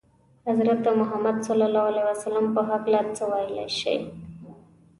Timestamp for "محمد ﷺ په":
0.99-2.61